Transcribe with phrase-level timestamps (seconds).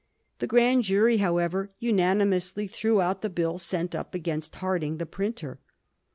[0.39, 5.59] The Grand Jury, however, unanimously threw out the bill sent up against Harding, the printer.